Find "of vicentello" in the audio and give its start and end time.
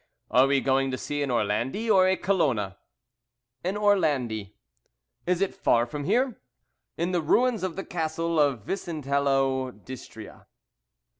8.39-9.69